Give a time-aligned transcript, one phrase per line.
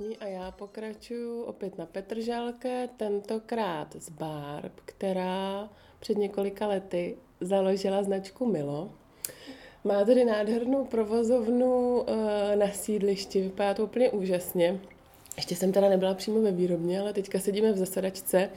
[0.00, 0.16] 15.8.
[0.20, 5.68] a já pokračuju opět na Petržálke, tentokrát z Barb, která
[6.00, 8.90] před několika lety založila značku Milo.
[9.84, 14.80] Má tady nádhernou provozovnu eh, na sídlišti, vypadá to úplně úžasně.
[15.36, 18.50] Ještě jsem teda nebyla přímo ve výrobně, ale teďka sedíme v zasedačce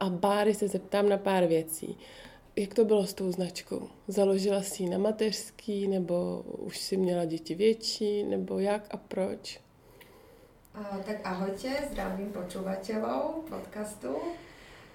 [0.00, 1.98] a Báry se zeptám na pár věcí.
[2.56, 3.88] Jak to bylo s tou značkou?
[4.08, 9.60] Založila si ji na mateřský, nebo už si měla děti větší, nebo jak a proč?
[10.72, 14.16] Tak ahojte, zdravím počúvateľov podcastu.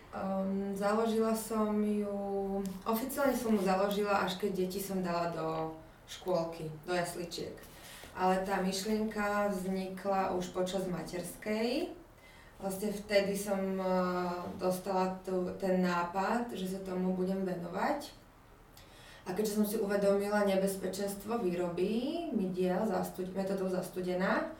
[0.09, 5.77] Um, založila som ju, oficiálne som ju založila, až keď deti som dala do
[6.09, 7.53] škôlky, do jasličiek.
[8.17, 11.93] Ale tá myšlienka vznikla už počas materskej.
[12.57, 18.17] Vlastne vtedy som uh, dostala tu, ten nápad, že sa tomu budem venovať.
[19.29, 24.57] A keďže som si uvedomila nebezpečenstvo výroby midiel zastuď, metodou zastudená,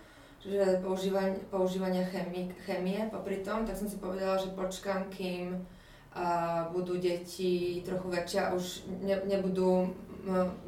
[0.48, 6.72] že používania, používania chemie, chemie popri tom, tak som si povedala, že počkám, kým uh,
[6.72, 9.92] budú deti trochu väčšie a už ne, nebudú,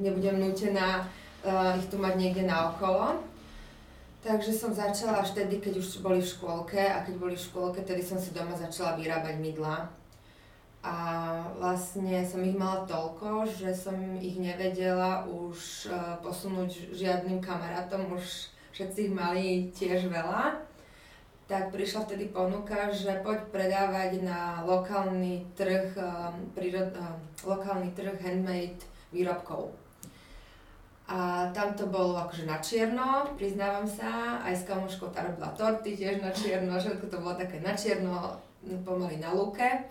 [0.03, 3.23] nebudem nútená uh, ich tu mať niekde naokolo.
[4.19, 7.79] Takže som začala až tedy, keď už boli v škôlke a keď boli v škôlke,
[7.87, 9.87] tedy som si doma začala vyrábať mydla.
[10.83, 10.95] A
[11.55, 15.87] vlastne som ich mala toľko, že som ich nevedela už
[16.19, 20.69] posunúť žiadnym kamarátom, už všetci ich mali tiež veľa,
[21.49, 28.21] tak prišla vtedy ponuka, že poď predávať na lokálny trh, um, prírod, um, lokálny trh
[28.21, 29.73] handmade výrobkov.
[31.09, 35.97] A tam to bolo akože na čierno, priznávam sa, aj s kamoškou tá robila torty
[35.97, 38.37] tiež na čierno, všetko to bolo také na čierno,
[38.85, 39.89] pomaly na lúke.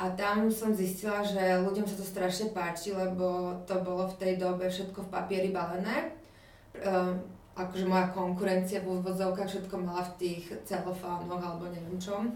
[0.00, 4.32] A tam som zistila, že ľuďom sa to strašne páči, lebo to bolo v tej
[4.40, 6.16] dobe všetko v papieri balené.
[6.80, 7.20] Um,
[7.66, 12.32] akože moja konkurencia v úvodzovkách všetko mala v tých celofánoch alebo neviem čom.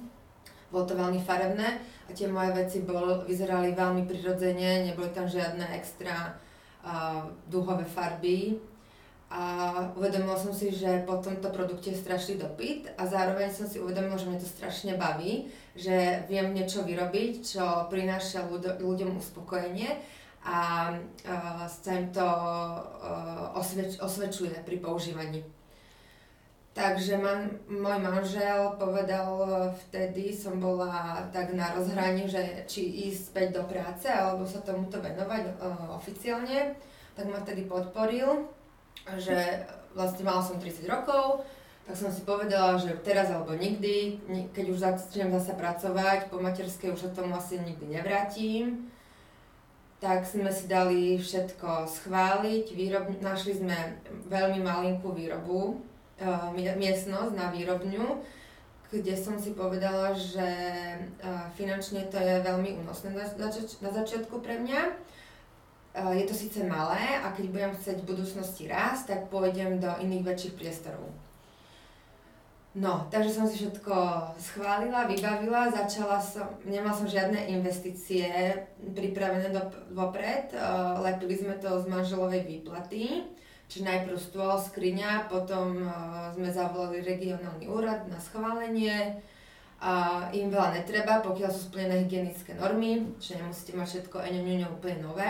[0.69, 5.71] Bolo to veľmi farebné a tie moje veci bol, vyzerali veľmi prirodzene, neboli tam žiadne
[5.77, 6.35] extra
[6.83, 8.59] uh, dúhové farby.
[9.35, 13.83] A uvedomila som si, že po tomto produkte je strašný dopyt a zároveň som si
[13.83, 18.47] uvedomila, že mňa to strašne baví, že viem niečo vyrobiť, čo prináša
[18.79, 19.91] ľuďom uspokojenie
[20.45, 25.41] a uh, sa im to uh, osveč, osvedčuje pri používaní.
[26.75, 29.41] Takže man, môj manžel povedal
[29.89, 35.01] vtedy, som bola tak na rozhraní, že či ísť späť do práce alebo sa tomuto
[35.01, 36.77] venovať uh, oficiálne,
[37.17, 38.45] tak ma vtedy podporil,
[39.17, 39.65] že
[39.97, 41.47] vlastne mala som 30 rokov,
[41.89, 44.21] tak som si povedala, že teraz alebo nikdy,
[44.53, 48.93] keď už začnem zase pracovať, po materskej už sa tomu asi nikdy nevrátim
[50.05, 52.77] tak sme si dali všetko schváliť.
[52.77, 53.97] Výrob, našli sme
[54.29, 55.81] veľmi malinkú výrobu,
[56.21, 58.21] uh, miestnosť na výrobňu,
[58.93, 60.45] kde som si povedala, že
[61.25, 64.93] uh, finančne to je veľmi únosné na, zač- začiatku pre mňa.
[65.97, 69.89] Uh, je to síce malé a keď budem chcieť v budúcnosti rásť, tak pôjdem do
[70.05, 71.24] iných väčších priestorov.
[72.75, 73.95] No, takže som si všetko
[74.35, 78.27] schválila, vybavila, začala som, nemal som žiadne investície
[78.83, 79.63] pripravené do,
[79.95, 83.31] vopred, uh, lepili sme to z manželovej výplaty,
[83.71, 89.23] čiže najprv stôl, skriňa, potom uh, sme zavolali regionálny úrad na schválenie,
[89.85, 94.99] a im veľa netreba, pokiaľ sú splnené hygienické normy, čiže nemusíte mať všetko eňoňoňo úplne
[94.99, 95.29] nové,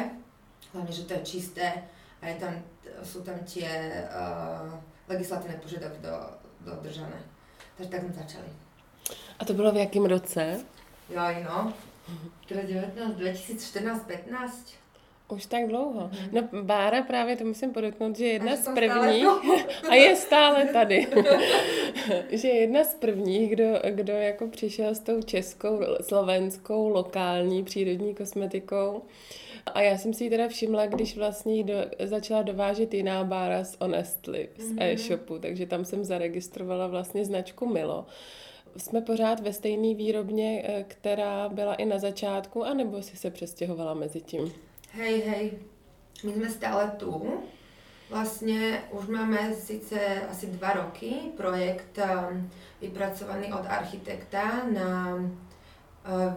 [0.73, 1.85] hlavne, že to je čisté
[2.23, 2.57] a je tam,
[3.05, 3.69] sú tam tie
[4.09, 4.73] uh,
[5.11, 6.15] legislatívne požiadavky do,
[6.65, 7.23] dodržané.
[7.77, 8.45] Takže tak jsme začali.
[9.39, 10.61] A to bylo v jakém roce?
[11.11, 11.73] Jo, no.
[12.49, 14.75] 2019, 2014, 15.
[15.29, 16.11] Už tak dlouho.
[16.33, 19.27] No Bára právě, to musím podotknout, že je jedna z prvních,
[19.91, 21.07] a je stále tady,
[22.31, 28.15] že je jedna z prvních, kdo, kdo jako přišel s tou českou, slovenskou, lokální přírodní
[28.15, 29.03] kosmetikou.
[29.67, 31.75] A já jsem si ji teda všimla, když vlastně do,
[32.05, 34.83] začala dovážet jiná bára z Honestly, z mm-hmm.
[34.83, 38.07] e-shopu, takže tam jsem zaregistrovala vlastně značku Milo.
[38.77, 43.95] Jsme pořád ve stejné výrobně, eh, která byla i na začátku, anebo si se přestěhovala
[43.95, 44.53] mezi tím?
[44.91, 45.53] Hej, hej,
[46.25, 47.41] my jsme stále tu.
[48.11, 49.99] Vlastně už máme sice
[50.31, 52.51] asi dva roky projekt um,
[52.81, 56.33] vypracovaný od architekta na, uh,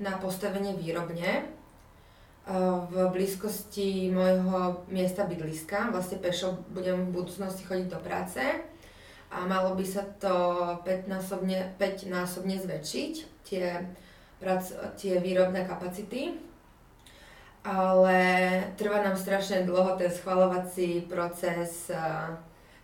[0.00, 1.42] na postavenie výrobne
[2.46, 5.90] v blízkosti môjho miesta bydliska.
[5.90, 8.38] Vlastne pešo budem v budúcnosti chodiť do práce
[9.34, 10.34] a malo by sa to
[10.86, 13.82] 5-násobne, 5-násobne zväčšiť, tie,
[14.38, 14.62] prac,
[14.94, 16.38] tie výrobné kapacity.
[17.66, 18.18] Ale
[18.78, 21.90] trvá nám strašne dlho ten schvalovací proces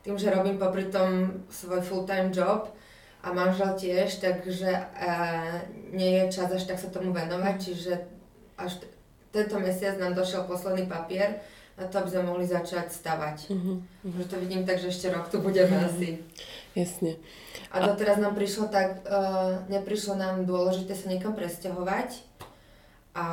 [0.02, 2.66] tým, že robím popri tom svoj full-time job
[3.22, 5.62] a manžel tiež, takže uh,
[5.94, 7.94] nie je čas až tak sa tomu venovať, čiže
[8.58, 8.82] až
[9.32, 11.40] tento mesiac nám došiel posledný papier
[11.80, 13.48] na to, aby sme mohli začať stavať.
[13.48, 14.24] Uh-huh, uh-huh.
[14.28, 15.88] to vidím tak, že ešte rok tu budeme uh-huh.
[15.88, 16.20] asi.
[16.76, 17.16] Jasne.
[17.72, 22.20] A doteraz nám prišlo tak, uh, neprišlo nám dôležité sa niekam presťahovať
[23.12, 23.26] a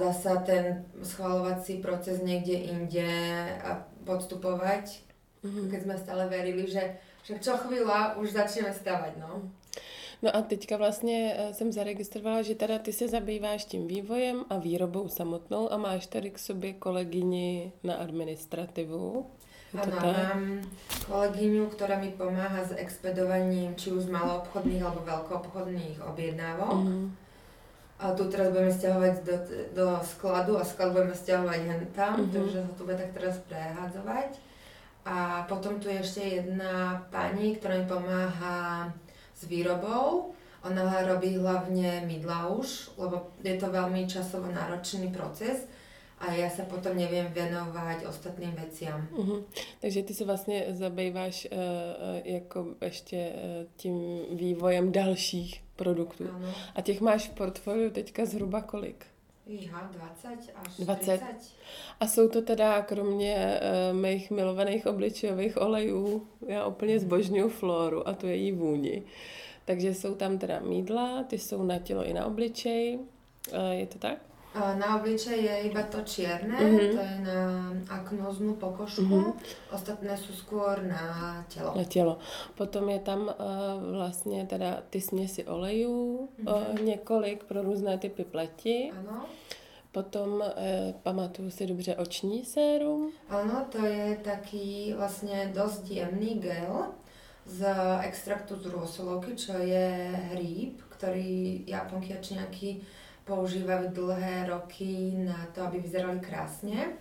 [0.00, 3.12] zasa ten schvalovací proces niekde inde
[3.60, 5.04] a podstupovať,
[5.44, 5.68] mm-hmm.
[5.68, 9.52] keď sme stále verili, že, že čo chvíľa už začneme stavať, no.
[10.22, 14.58] No a teďka vlastně eh, jsem zaregistrovala, že teda ty se zabýváš tím vývojem a
[14.58, 19.26] výrobou samotnou a máš tady k sobě kolegyni na administrativu.
[19.76, 20.42] Áno, mám
[21.04, 26.86] kolegyňu, ktorá mi pomáha s expedovaním či už maloobchodných alebo veľkoobchodných objednávok.
[26.86, 27.06] Mm-hmm.
[27.96, 29.36] A tu teraz budeme stiahovať do,
[29.72, 32.32] do skladu a sklad budeme stiahovať hen tam, mm-hmm.
[32.32, 34.30] takže sa tu bude tak teraz prehádzovať.
[35.06, 38.90] A potom tu je ešte jedna pani, ktorá mi pomáha
[39.36, 40.32] s výrobou.
[40.64, 45.68] Ona robí hlavne mydla už, lebo je to veľmi časovo náročný proces
[46.18, 49.08] a já se potom nevím věnovat ostatným veciam.
[49.12, 49.44] Uh-huh.
[49.80, 51.58] Takže ty se vlastně zabýváš uh,
[52.24, 56.24] jako ještě uh, tím vývojem dalších produktů.
[56.34, 56.54] Ano.
[56.74, 59.06] A těch máš v portfoliu teďka zhruba kolik?
[59.46, 61.00] Iha, 20 až 20.
[61.00, 61.20] 30.
[62.00, 63.60] A jsou to teda kromě
[63.92, 69.02] uh, mých milovaných obličejových olejů, já úplně zbožňuju floru a tu její vůni.
[69.64, 72.98] Takže jsou tam teda mídla, ty jsou na tělo i na obličej.
[72.98, 74.18] Uh, je to tak?
[74.56, 76.96] Na obličeji je iba to čierne, mm-hmm.
[76.96, 77.40] to je na
[77.92, 79.68] aknoznú pokožku, mm-hmm.
[79.68, 81.76] ostatné sú skôr na telo.
[81.76, 82.18] Na telo.
[82.56, 83.34] Potom je tam uh,
[83.96, 86.72] vlastně teda ty směsi olejů, mm-hmm.
[86.72, 88.92] uh, několik pro různé typy pleti.
[88.98, 89.24] Ano.
[89.92, 90.44] Potom uh,
[91.02, 93.12] pamatuju si dobře oční sérum.
[93.28, 96.86] Ano, to je taký vlastně dost jemný gel
[97.46, 97.66] z
[98.00, 102.82] extraktu z rôsolovky, čo je hríb, ktorý Japonky a Číňaky
[103.26, 106.94] používajú dlhé roky na to, aby vyzerali krásne.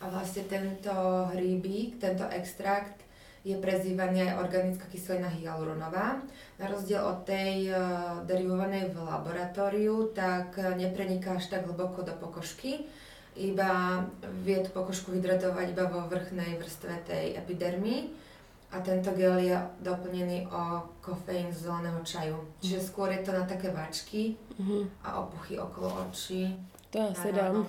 [0.00, 0.92] A vlastne tento
[1.32, 3.00] hríbík, tento extrakt
[3.40, 6.20] je prezývaný aj organická kyselina hyaluronová.
[6.60, 12.84] Na rozdiel od tej uh, derivovanej v laboratóriu, tak nepreniká až tak hlboko do pokožky,
[13.40, 14.04] iba
[14.44, 18.12] vie tú pokožku hydratovať iba vo vrchnej vrstve tej epidermy
[18.72, 22.38] a tento gel je doplnený o kofeín z zeleného čaju.
[22.60, 22.84] Čiže mhm.
[22.86, 24.82] skôr je to na také vačky mm-hmm.
[25.02, 26.56] a opuchy okolo očí.
[26.90, 27.66] To já si dám.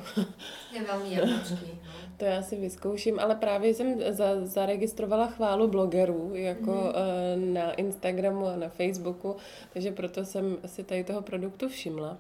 [0.74, 1.80] Je velmi jednočký.
[1.86, 1.92] No.
[2.18, 7.54] To já si vyzkouším, ale právě jsem za, zaregistrovala chválu blogerů jako mm-hmm.
[7.54, 9.36] na Instagramu a na Facebooku,
[9.74, 12.18] takže proto jsem si tady toho produktu všimla.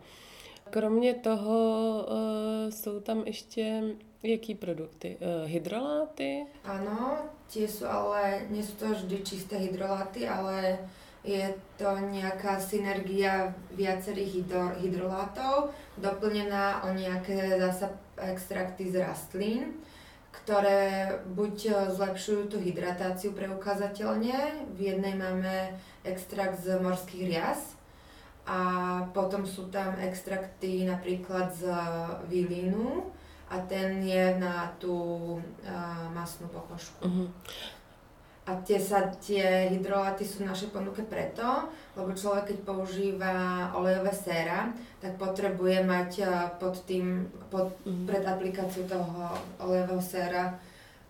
[0.70, 3.84] Kromě toho uh, jsou tam ještě
[4.24, 5.18] jaký produkty?
[5.18, 6.46] Uh, hydroláty?
[6.66, 10.78] Ano, tie sú ale, nie sú to vždy čisté hydroláty, ale
[11.22, 15.70] je to nejaká synergia viacerých hydro, hydrolátov,
[16.02, 19.78] doplnená o nejaké zasa extrakty z rastlín,
[20.34, 27.78] ktoré buď zlepšujú tú hydratáciu preukázateľne, v jednej máme extrakt z morských rias,
[28.50, 28.60] a
[29.14, 31.70] potom sú tam extrakty napríklad z
[32.26, 33.06] vilínu
[33.52, 34.96] a ten je na tú
[35.36, 37.04] uh, masnú pokožku.
[37.04, 37.28] Uh-huh.
[38.48, 43.36] A tie, sa, tie hydroláty sú naše ponuke preto, lebo človek keď používa
[43.76, 44.72] olejové séra,
[45.04, 48.08] tak potrebuje mať uh, pod tým, pod, uh-huh.
[48.08, 50.56] pred aplikáciou toho olejového séra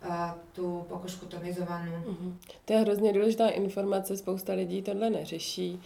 [0.01, 1.93] a tu pokožku tonizovanou.
[2.09, 2.33] Uh-huh.
[2.65, 5.81] To je hrozně důležitá informace, spousta lidí tohle neřeší.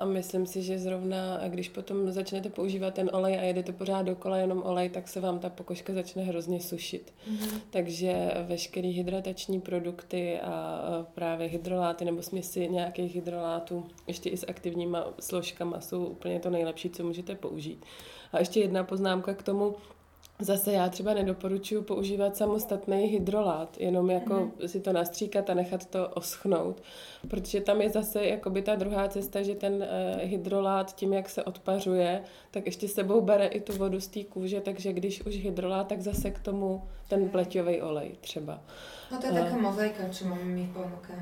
[0.00, 4.36] A myslím si, že zrovna, když potom začnete používat ten olej a jedete pořád dokola
[4.36, 7.14] jenom olej, tak se vám ta pokožka začne hrozně sušit.
[7.30, 7.60] Mm-hmm.
[7.70, 15.06] Takže veškeré hydratační produkty a právě hydroláty nebo směsi nějakých hydrolátů, ještě i s aktivníma
[15.20, 17.84] složkama, jsou úplně to nejlepší, co můžete použít.
[18.32, 19.74] A ještě jedna poznámka k tomu,
[20.40, 24.68] Zase já třeba nedoporučuji používat samostatný hydrolát, jenom jako mm.
[24.68, 26.82] si to nastříkat a nechat to oschnout,
[27.28, 31.44] protože tam je zase jakoby ta druhá cesta, že ten uh, hydrolát tím, jak se
[31.44, 35.88] odpařuje, tak ještě sebou bere i tu vodu z té kůže, takže když už hydrolát,
[35.88, 38.60] tak zase k tomu ten pleťový olej třeba.
[39.12, 41.14] No to je uh, taká mozaika, čo máme my v ponuke.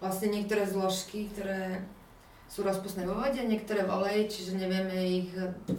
[0.00, 1.86] Vlastne niektoré zložky, ktoré
[2.52, 5.30] sú rozpustné vo vode, niektoré v oleji, čiže nevieme ich,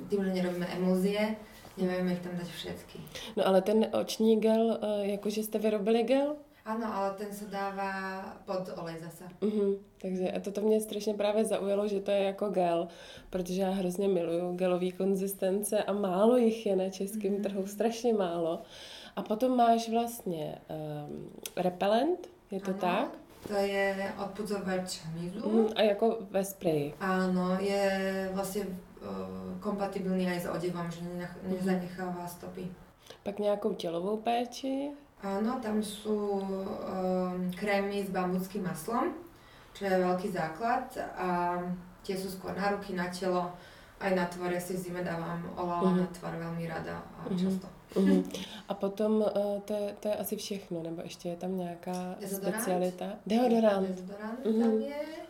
[0.09, 1.37] tým, že nerobíme emulzie,
[1.77, 2.97] Nevieme ich tam dať všetky.
[3.37, 6.35] No ale ten oční gel, eh, jakože jste vyrobili gel?
[6.65, 9.23] Ano, ale ten se dává pod olej zase.
[9.41, 9.77] Uh-huh.
[10.01, 12.87] Takže a toto mě strašně právě zaujalo, že to je jako gel,
[13.29, 17.43] protože já hrozně miluju gelový konzistence a málo jich je na českém uh-huh.
[17.43, 18.61] trhu, strašně málo.
[19.15, 22.79] A potom máš vlastně um, repelent, je to ano.
[22.79, 23.09] tak?
[23.47, 25.49] To je odpudzovač hmyzu.
[25.49, 26.93] Mm, a jako ve spreji.
[26.99, 27.83] Áno, je
[28.33, 28.71] vlastne
[29.59, 31.27] kompatibilní aj s odevom, že mhm.
[31.43, 32.67] nezanechává stopy.
[33.23, 34.91] Pak nějakou tělovou péči?
[35.23, 39.15] Áno, tam sú um, krémy s bambuckým maslom,
[39.71, 40.83] čo je veľký základ
[41.15, 41.55] a
[42.03, 43.55] tie sú skôr na ruky, na telo,
[44.03, 44.51] aj na tvor.
[44.51, 46.03] Ja si v zime dávam olala uh-huh.
[46.03, 47.39] na tvar veľmi rada a uh-huh.
[47.39, 47.71] často.
[47.95, 48.19] Uh-huh.
[48.67, 52.63] A potom uh, to, je, to je asi všechno, nebo ještě je tam nějaká Dezodorant.
[52.63, 53.07] specialita?
[53.25, 53.87] Deodorant.
[53.87, 54.59] Dezodorant uh-huh.
[54.59, 55.22] tam je.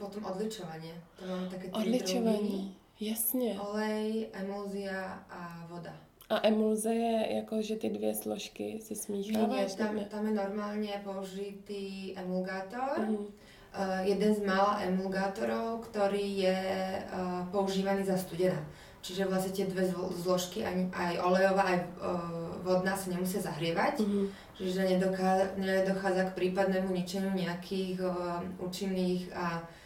[0.00, 0.96] Potom odličovanie.
[1.20, 3.60] To mám také tri Odličovanie, jasně.
[3.60, 5.92] Olej, emulzia a voda.
[6.30, 9.76] A emulze je jako, že ty dvě složky si smícháváš?
[9.76, 13.02] Nie, tam, tam je normálne použitý emulgátor.
[13.02, 13.26] Uh-huh.
[13.76, 16.58] Uh, jeden z mála emulgátorov, ktorý je
[17.02, 18.62] uh, používaný za studena.
[19.02, 19.90] Čiže vlastne tie dve
[20.22, 21.84] zložky, aj, aj olejová, aj uh,
[22.62, 24.00] vodná sa nemusia zahrievať.
[24.00, 24.30] Uh-huh.
[24.54, 29.79] Čiže nedochádza, nedochádza k prípadnému ničeniu nejakých uh, účinných a uh,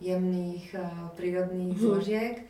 [0.00, 1.80] jemných uh, prírodných uh-huh.
[1.80, 2.44] zložiek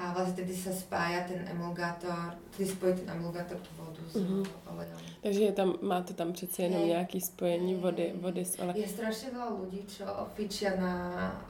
[0.00, 4.44] a vlastne tedy sa spája ten emulgátor, tedy spojí ten emulgátor tú vodu s uh-huh.
[4.72, 5.00] olejom.
[5.22, 6.88] Takže je tam, máte tam přece jenom hey.
[6.88, 7.80] nějaké spojení hey.
[7.80, 8.76] vody, vody s olejom.
[8.80, 10.94] Je strašne veľa ľudí, čo fičia na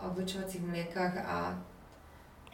[0.02, 1.58] odlučovacích mliekách a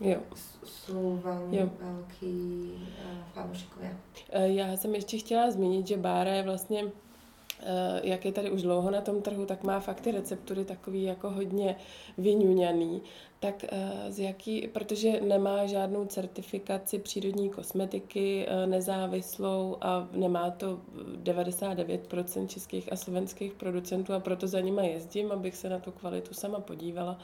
[0.01, 0.21] jo.
[0.65, 1.67] sú veľmi jo.
[1.81, 2.37] veľkí
[2.77, 3.93] uh, fanúšikovia.
[4.31, 6.85] E, já jsem ještě chtěla zmínit, že Bára je vlastně
[8.03, 11.31] jak je tady už dlouho na tom trhu, tak má fakt ty receptury takový jako
[11.31, 11.77] hodně
[12.19, 13.03] vyňuňaný.
[13.41, 20.81] Tak eh, z jaký, protože nemá žádnou certifikaci přírodní kosmetiky eh, nezávislou a nemá to
[21.23, 26.35] 99% českých a slovenských producentů a proto za nima jezdím, abych se na tu kvalitu
[26.35, 27.19] sama podívala.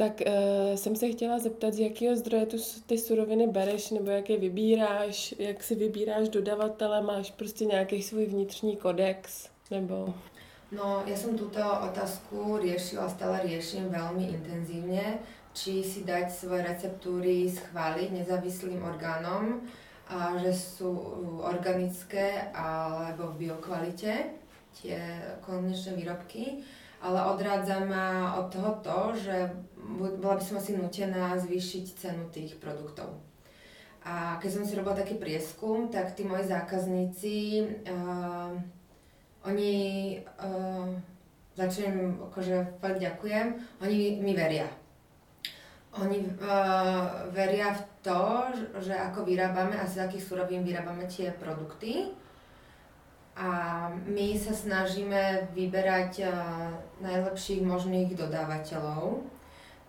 [0.00, 0.32] Tak uh,
[0.80, 5.34] jsem se chtěla zeptat, z jakého zdroje tu, ty suroviny bereš, nebo jak je vybíráš,
[5.38, 10.14] jak si vybíráš dodavatele, máš prostě nějaký svůj vnitřní kodex, nebo...
[10.72, 15.18] No, ja som túto otázku riešila, stále riešim veľmi intenzívne,
[15.50, 19.66] či si dať svoje receptúry schváliť nezávislým orgánom,
[20.10, 20.90] a že sú
[21.42, 24.30] organické alebo v biokvalite
[24.82, 24.98] tie
[25.42, 26.62] konečné výrobky
[27.00, 29.36] ale odrádza ma od toho to, že
[30.20, 33.16] bola by som asi nutená zvýšiť cenu tých produktov.
[34.04, 37.36] A keď som si robila taký prieskum, tak tí moji zákazníci,
[37.88, 38.56] uh,
[39.44, 39.74] oni,
[40.40, 40.88] uh,
[41.56, 44.68] začnem, akože fakt ďakujem, oni mi veria.
[46.00, 48.24] Oni uh, veria v to,
[48.80, 52.14] že ako vyrábame a z akých surovín vyrábame tie produkty
[53.38, 53.50] a
[54.06, 56.26] my sa snažíme vyberať
[56.98, 59.22] najlepších možných dodávateľov.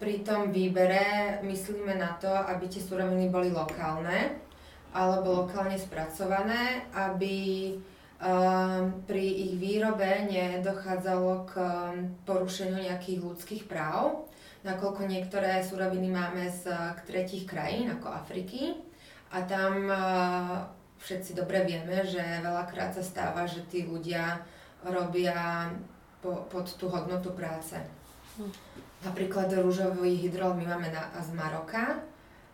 [0.01, 4.37] Pri tom výbere myslíme na to, aby tie suroviny boli lokálne
[4.91, 7.77] alebo lokálne spracované, aby
[9.05, 11.53] pri ich výrobe nedochádzalo k
[12.25, 14.29] porušeniu nejakých ľudských práv,
[14.61, 16.69] nakoľko niektoré suroviny máme z
[17.09, 18.77] tretich krajín, ako Afriky,
[19.33, 19.89] a tam
[21.01, 24.41] všetci dobre vieme, že veľakrát sa stáva, že tí ľudia
[24.85, 25.69] robia
[26.21, 27.77] po, pod tú hodnotu práce.
[28.37, 28.53] Hm.
[29.01, 32.05] Napríklad rúžový hydrol my máme na, z Maroka,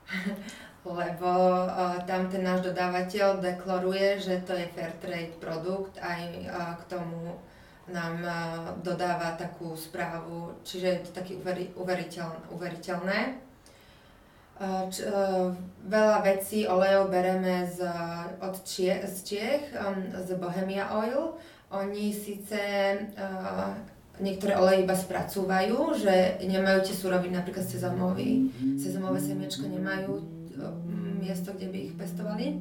[0.88, 1.32] lebo
[1.68, 6.84] uh, tam ten náš dodávateľ deklaruje, že to je fair trade produkt aj uh, k
[6.88, 7.36] tomu
[7.92, 8.32] nám uh,
[8.84, 13.47] dodáva takú správu, čiže je to taký uveri, uveriteľ, uveriteľné.
[14.58, 15.54] Č, uh,
[15.86, 17.86] veľa vecí, olejov bereme z,
[18.42, 21.38] od Čie, z Čiech, um, z Bohemia Oil.
[21.70, 22.58] Oni síce
[22.98, 23.70] uh,
[24.18, 28.50] niektoré oleje iba spracúvajú, že nemajú tie suroviny, napríklad sezamový,
[28.82, 30.26] sezamové semiečko nemajú
[30.58, 32.58] um, miesto, kde by ich pestovali.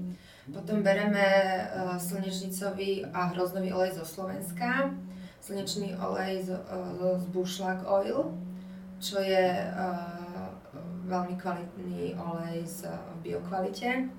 [0.52, 4.92] Potom bereme uh, slnečnicový a hroznový olej zo Slovenska,
[5.40, 8.36] slnečný olej z, uh, z Bushlag Oil,
[9.00, 10.15] čo je uh,
[11.06, 14.10] veľmi kvalitný olej z, v biokvalite.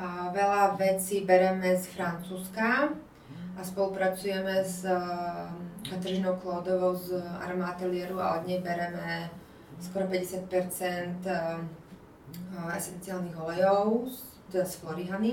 [0.00, 2.90] A veľa vecí bereme z Francúzska
[3.52, 4.82] a spolupracujeme s
[5.84, 9.28] Katrižinou Klódovou z Armatelieru a od nej bereme
[9.78, 11.28] skoro 50%
[12.72, 14.08] esenciálnych olejov,
[14.48, 15.32] teda z Florihany.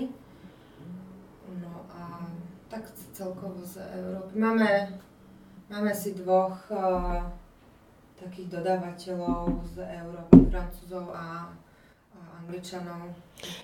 [1.64, 2.28] No a
[2.70, 2.86] tak
[3.16, 4.38] celkovo z Európy.
[4.38, 4.70] Máme,
[5.72, 6.60] máme si dvoch
[8.24, 11.56] takých dodávateľov z Európy, Francúzov a,
[12.16, 13.16] a Angličanov.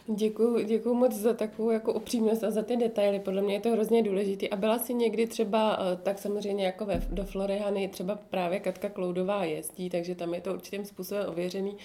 [0.07, 3.19] Děkuji, děkuji moc za takovou jako upřímnost a za ty detaily.
[3.19, 4.47] Podle mě je to hrozně důležité.
[4.47, 8.89] A byla si někdy třeba, eh, tak samozřejmě jako ve, do Florihany, třeba právě Katka
[8.89, 11.77] Kloudová jezdí, takže tam je to určitým způsobem ověřený,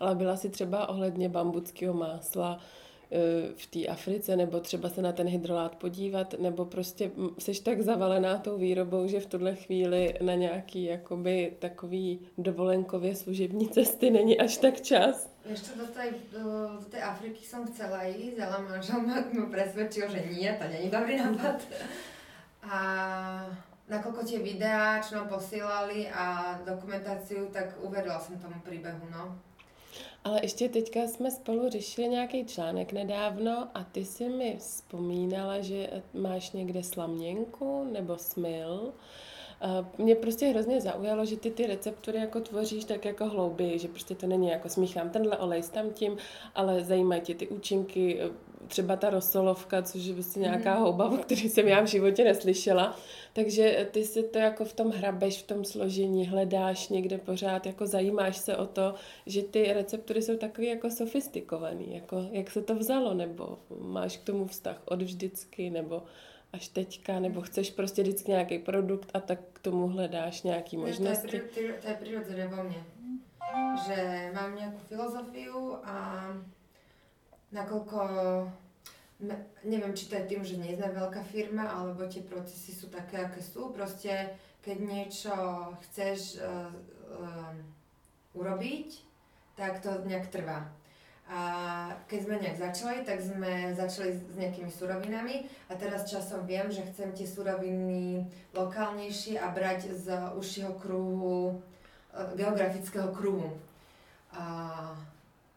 [0.00, 2.58] ale byla si třeba ohledně bambuckého másla,
[3.56, 8.38] v té Africe, nebo třeba se na ten hydrolát podívat, nebo prostě jsi tak zavalená
[8.38, 14.56] tou výrobou, že v tuhle chvíli na nějaký jakoby takový dovolenkově služební cesty není až
[14.56, 15.34] tak čas.
[15.44, 20.08] Ešte do tej, do, do tej Afriky som chcela ísť, ale manžel ma, ma presvedčil,
[20.08, 21.60] že nie, to není dobrý nápad.
[22.64, 22.78] A
[23.84, 29.36] nakoľko tie videá, čo nám posielali a dokumentáciu, tak uverila som tomu príbehu, no.
[30.24, 36.02] Ale ještě teďka jsme spolu řešili nějaký článek nedávno a ty si mi vzpomínala, že
[36.14, 38.92] máš někde slaměnku nebo smil.
[39.98, 44.14] Mě prostě hrozně zaujalo, že ty ty receptury jako tvoříš tak jako hlouběji, že prostě
[44.14, 46.16] to není jako smíchám tenhle olej s tam tím,
[46.54, 48.20] ale zajímají tě ty účinky,
[48.68, 50.82] třeba ta rosolovka, což je prostě nějaká mm.
[50.82, 52.96] houba, o který jsem já v životě neslyšela.
[53.32, 57.86] Takže ty si to jako v tom hrabeš, v tom složení, hledáš někde pořád, jako
[57.86, 58.94] zajímáš se o to,
[59.26, 64.24] že ty receptury jsou takový jako sofistikovaný, jako jak se to vzalo, nebo máš k
[64.24, 66.02] tomu vztah od vždycky, nebo
[66.54, 71.40] až teďka, nebo chceš prostě vždycky nějaký produkt a tak k tomu hledáš nějaký možnosti.
[71.54, 72.80] To je, to je prirodzené vo mne.
[73.86, 75.96] Že mám nějakou filozofiu a
[77.52, 77.98] nakoľko
[79.64, 83.22] neviem, či to je tým, že nie sme veľká firma, alebo tie procesy sú také,
[83.22, 83.70] aké sú.
[83.70, 85.34] Proste, keď niečo
[85.88, 86.68] chceš uh,
[87.22, 87.54] uh,
[88.34, 88.88] urobiť,
[89.54, 90.66] tak to nejak trvá.
[91.24, 91.40] A
[92.04, 96.84] keď sme nejak začali, tak sme začali s nejakými surovinami a teraz časom viem, že
[96.92, 101.56] chcem tie suroviny lokálnejšie a brať z užšieho kruhu,
[102.12, 103.56] uh, geografického kruhu.
[104.36, 104.92] A,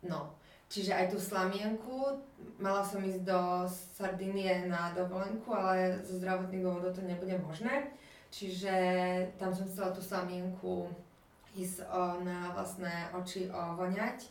[0.08, 2.20] no, Čiže aj tú slamienku,
[2.60, 7.88] mala som ísť do Sardinie na dovolenku, ale zo zdravotných dôvodov to nebude možné.
[8.36, 8.76] Čiže
[9.40, 10.92] tam som chcela tú slamienku
[11.56, 14.28] ísť o, na vlastné oči voňať.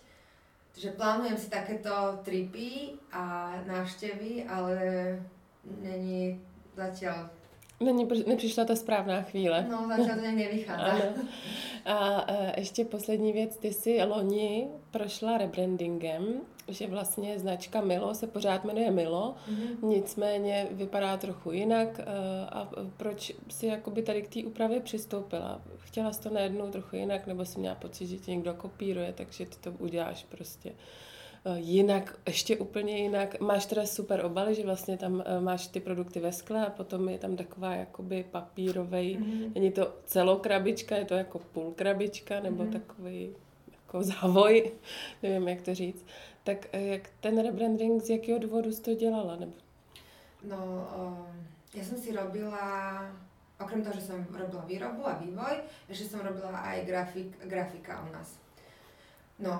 [0.77, 4.77] Takže plánujem si takéto tripy a návštevy, ale
[5.65, 6.37] není
[6.77, 7.33] zatiaľ
[7.81, 9.67] Není, nepřišla ta správná chvíle.
[9.71, 10.85] No, začal to nevychádza.
[10.85, 11.03] ano.
[11.85, 18.27] A e, ještě poslední věc, ty jsi loni prošla rebrandingem, že vlastně značka Milo se
[18.27, 19.89] pořád jmenuje Milo, mm-hmm.
[19.89, 21.99] nicméně vypadá trochu jinak.
[21.99, 22.05] E,
[22.47, 25.61] a proč si jakoby tady k té úpravě přistoupila?
[25.79, 29.47] Chtěla jsi to najednou trochu jinak, nebo jsi měla pocit, že tě někdo kopíruje, takže
[29.47, 30.73] ty to uděláš prostě
[31.49, 33.41] Eh, jinak, ještě úplně jinak.
[33.41, 37.09] Máš teda super obaly, že vlastně tam eh, máš ty produkty ve skle a potom
[37.09, 39.53] je tam taková jakoby papírovej, mm-hmm.
[39.55, 42.73] není to celou krabička, je to jako půl krabička nebo mm-hmm.
[42.73, 43.31] takový
[43.73, 44.73] jako závoj,
[45.23, 46.07] nevím jak to říct.
[46.47, 49.37] Tak eh, jak ten rebranding, z jakého důvodu jsi to dělala?
[49.37, 49.53] Nebo...
[50.47, 51.27] No, uh,
[51.75, 53.03] ja som si robila,
[53.59, 58.13] okrem toho, že som robila výrobu a vývoj, ešte som robila aj grafik, grafika u
[58.15, 58.39] nás.
[59.43, 59.59] No,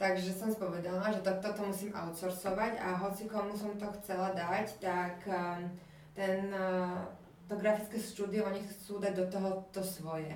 [0.00, 4.80] takže som spovedala, že to, toto musím outsourcovať a hoci komu som to chcela dať,
[4.80, 5.20] tak
[6.16, 6.48] ten,
[7.44, 10.32] to grafické štúdio, oni chcú dať do toho to svoje.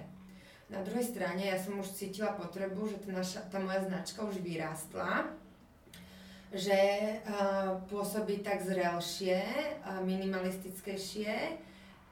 [0.68, 4.44] Na druhej strane ja som už cítila potrebu, že tá, naša, tá moja značka už
[4.44, 5.32] vyrástla,
[6.52, 6.76] že
[7.24, 9.40] uh, pôsobí tak zrelšie,
[9.80, 11.56] uh, minimalistickejšie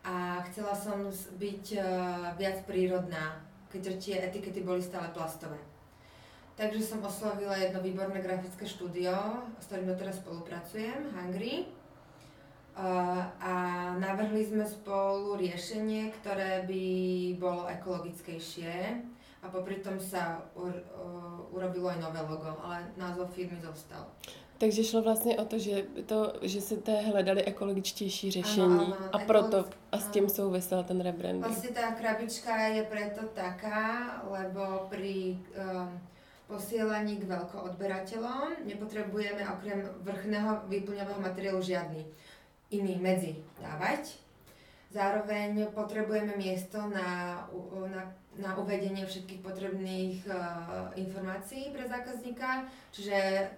[0.09, 1.85] a chcela som byť uh,
[2.41, 5.61] viac prírodná, keďže tie etikety boli stále plastové.
[6.57, 9.13] Takže som oslovila jedno výborné grafické štúdio,
[9.61, 11.69] s ktorým doteraz spolupracujem, Hungry.
[12.77, 13.55] A
[13.97, 16.85] navrhli sme spolu riešenie, ktoré by
[17.41, 19.01] bolo ekologickejšie
[19.41, 20.45] a popri tom sa
[21.53, 24.05] urobilo aj nové logo, ale názov firmy zostal.
[24.59, 29.19] Takže šlo vlastně o to, že, to, že té hledali ekologičtější řešení ano, ano, a
[29.19, 31.47] proto a s tím souvisel ten rebranding.
[31.47, 36.01] Vlastně ta krabička je preto taká, lebo pri um,
[36.47, 42.07] posielaní k veľkoodberateľom nepotrebujeme okrem vrchného výplňového materiálu žiadny
[42.71, 44.19] iný medzi dávať.
[44.91, 47.43] Zároveň potrebujeme miesto na,
[47.91, 48.03] na,
[48.39, 53.51] na uvedenie všetkých potrebných uh, informácií pre zákazníka, čiže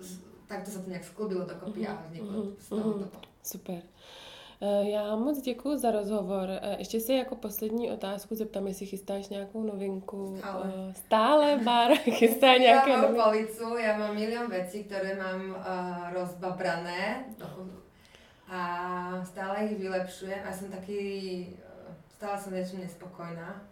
[0.00, 0.10] z,
[0.50, 3.00] takto sa to nejak sklubilo dokopy uh-huh, a vzniklo uh-huh, z toho uh-huh.
[3.06, 3.18] toto.
[3.42, 3.80] Super.
[4.64, 6.48] Eh, já moc děkuji za rozhovor.
[6.50, 10.36] Eh, ještě si jako poslední otázku zeptám, jestli chystáš nějakou novinku.
[10.38, 10.72] Stále.
[10.92, 17.24] Stále bar chystá nějaké Já mám policu, já mám milion věcí, které mám uh, rozbabrané
[18.48, 18.60] a
[19.24, 21.00] stále ich vylepšujem a som taký,
[22.18, 23.62] stále som niečo nespokojná.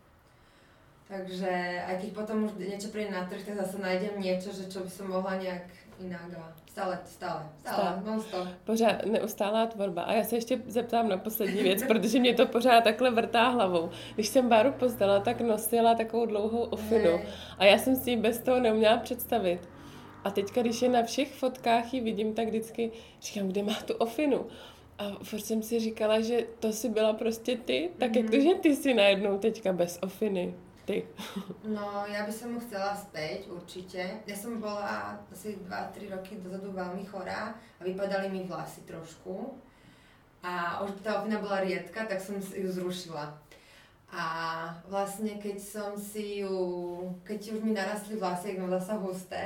[1.10, 4.86] Takže aj keď potom už niečo príde na trh, tak zase nájdem niečo, že čo
[4.86, 5.66] by som mohla nejak
[6.00, 8.48] inak a stále, stále, stále, non-stop.
[8.64, 10.02] Pořád neustálá tvorba.
[10.02, 13.90] A já se ještě zeptám na poslední věc, protože mě to pořád takhle vrtá hlavou.
[14.14, 17.20] Když jsem Báru pozdala, tak nosila takovou dlouhou ofinu.
[17.58, 19.68] A já jsem si ji bez toho neuměla představit.
[20.24, 22.90] A teďka, když je na všech fotkách ji vidím, tak vždycky
[23.22, 24.46] říkám, kde má tu ofinu.
[24.98, 28.16] A furt jsem si říkala, že to si byla prostě ty, tak mm-hmm.
[28.16, 28.44] jak to, mhm.
[28.44, 30.54] že ty si najednou teďka bez ofiny?
[30.84, 31.06] Ty.
[31.64, 34.26] No, ja by som mu chcela späť, určite.
[34.26, 39.54] Ja som bola asi 2-3 roky dozadu veľmi chorá a vypadali mi vlasy trošku.
[40.42, 43.38] A už tá ofina bola riedka, tak som ju zrušila.
[44.10, 44.24] A
[44.90, 46.50] vlastne keď som si ju,
[47.22, 49.44] keď už mi narastli vlasy, jak zasa husté,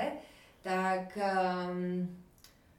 [0.65, 2.09] tak um,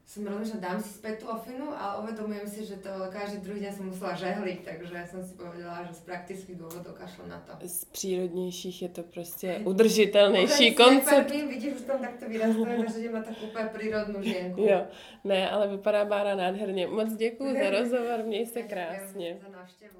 [0.05, 3.73] som rozmýšľala, dám si späť tú ofinu, ale uvedomujem si, že to každý druhý deň
[3.77, 7.57] som musela žehliť, takže som si povedala, že z praktických dôvodov kašlo na to.
[7.61, 11.31] Z přírodnějších je to prostě udržitelnější koncept.
[11.31, 14.61] vidíš, už tam takto vyrastuje, takže idem na takú úplne prírodnú žienku.
[14.61, 14.89] Jo,
[15.23, 16.87] ne, ale vypadá Bára nádherně.
[16.87, 19.37] Moc děkuji za rozhovor, měj se krásně.
[19.41, 19.99] Za návštěvu.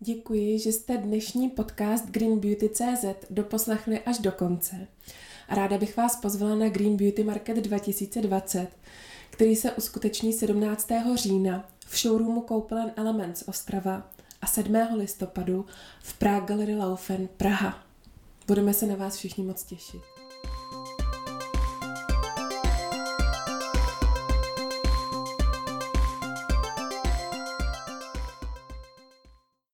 [0.00, 4.88] Děkuji, že jste dnešní podcast Green Beauty CZ doposlechli až do konce.
[5.48, 8.68] Ráda bych vás pozvala na Green Beauty Market 2020,
[9.30, 10.88] který se uskuteční 17.
[11.14, 14.10] října v showroomu Koupelen Elements Ostrava
[14.42, 14.76] a 7.
[14.96, 15.66] listopadu
[16.02, 17.84] v Prague Gallery Laufen Praha.
[18.46, 20.13] Budeme se na vás všichni moc těšit.